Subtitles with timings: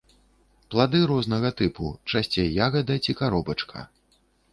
[0.75, 3.85] Плады рознага тыпу, часцей ягада ці каробачка.